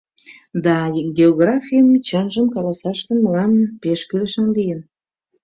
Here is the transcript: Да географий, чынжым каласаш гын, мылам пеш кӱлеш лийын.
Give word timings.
Да 0.65 0.77
географий, 1.19 1.83
чынжым 2.07 2.47
каласаш 2.55 2.99
гын, 3.07 3.17
мылам 3.23 3.51
пеш 3.81 3.99
кӱлеш 4.09 4.33
лийын. 4.55 4.79